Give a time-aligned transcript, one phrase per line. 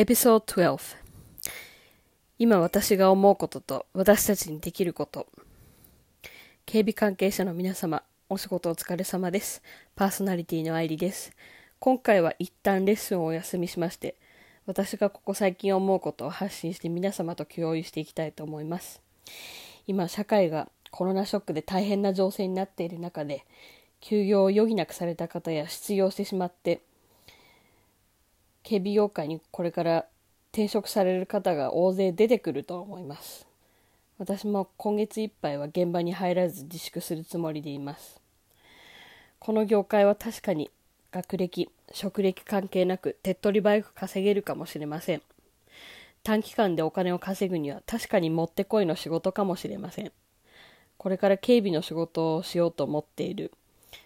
[0.00, 0.96] エピソード12
[2.38, 5.26] 今私が思うことと私たちにできること。
[6.64, 9.62] 警備関係者の皆様お仕事お疲れ様です。
[9.94, 11.32] パーソナリティの愛理です。
[11.80, 14.16] 今回は一旦レッスンをお休みしまして
[14.64, 19.02] 私がここ最近思うことを発信して皆様と共有していきたいと思います。
[19.86, 23.44] 今社会がコロナショックで大変な情勢になっている中で
[24.00, 26.80] 休業を余儀なくされた方や失業してしまって
[28.70, 30.06] 警備業界にこれから
[30.52, 33.44] 転職される方が大勢出てくると思います。
[34.16, 38.20] 私も今月いっぱいは現場に入らず自粛するつもりでいます。
[39.40, 40.70] この業界は確かに
[41.10, 45.22] 学歴職歴関係なく手っ取り早く稼げるかもしれません。
[46.22, 50.12] 短期間でお金を稼ぐには確かにもってこいの仕事かもしれません。
[50.96, 53.50] これから警備の仕事をしようと思っている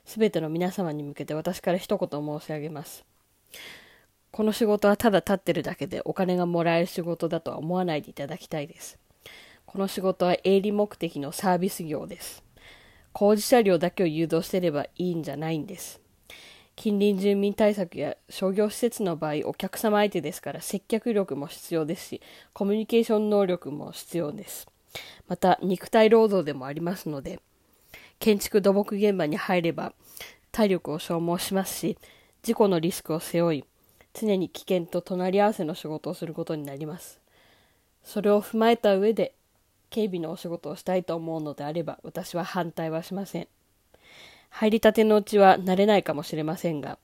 [0.06, 3.05] すべての皆様に向けて私から一言申し上げます。
[4.34, 8.98] この仕事はただ立ってるだけでお金がもらえる仕事だとは思わないでいただきたいです。
[9.64, 12.42] この仕事は営利目的のサービス業です。
[13.12, 16.00] 工事車両だけを誘導してればいいんじゃないんです。
[16.75, 22.20] 近隣住民対策や商業施設の場合、お客様相手ですから接客力も必要ですし、
[22.53, 24.66] コミュニケーション能力も必要です。
[25.28, 27.39] また、肉体労働でもありますので、
[28.19, 29.92] 建築土木現場に入れば
[30.50, 31.98] 体力を消耗しますし、
[32.42, 33.64] 事故のリスクを背負い、
[34.15, 37.20] 常に危険と隣り合わせの仕事をすることになります。
[38.05, 39.34] それを踏まえた上で、
[39.91, 43.48] 警備のお仕事をしたいと思うのであれば、私は反対はしません。
[44.51, 46.98] 入りたてのうちは慣れないかもしれませんが、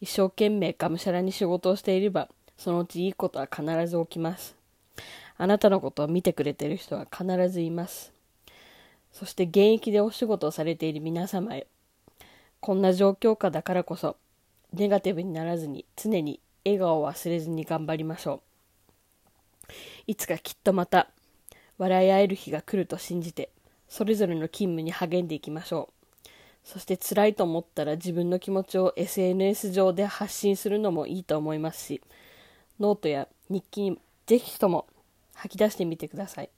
[0.00, 4.54] 一生懸命がむしゃらに仕事をしていれば、そのうちいいことは必ず起きます。
[5.36, 8.12] あなたのことを見てくれている人は必ずいます。
[9.12, 11.66] そして現役でお仕事をされている皆様へ、
[12.60, 14.16] こんな状況下だからこそ、
[14.72, 18.42] ネガティブにならずに常に笑顔を忘れずに頑張りましょ
[19.68, 19.72] う。
[20.06, 21.08] いつかきっとまた
[21.78, 23.50] 笑い合える日が来ると信じて、
[23.88, 26.28] それぞれの勤務に励んでいきましょう。
[26.64, 32.02] そして辛いと思ったら自分の気持ちを SNS 上で発信するのもいいと思いますし、
[32.78, 34.86] ノートや日記にぜひとも
[35.34, 36.50] 吐き出してみてください。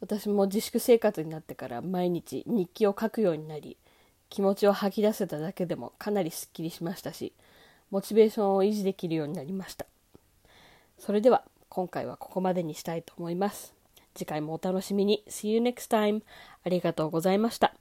[0.00, 3.76] 私も自粛生活になってから毎日日記を書くようになり、
[4.28, 7.32] 気持ちを吐き出せただけでもかなりすっきりしましたし、
[7.90, 9.86] モチベーションを維持できるようになりました。
[10.98, 13.74] それでは今回はここまでにしたいと思います。
[14.14, 15.22] 次回もお楽しみに。
[15.28, 16.22] See you next time.
[16.64, 17.74] ありがとうございました。